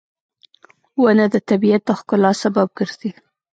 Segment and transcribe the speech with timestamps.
[1.01, 3.11] •ونه د طبیعت د ښکلا سبب ګرځي.